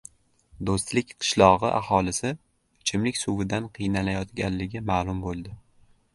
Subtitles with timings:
[0.69, 5.57] Do‘stlik qishlog‘i aholisi ichimlik suvidan qiynalayotganligi ma’lum bo‘ldi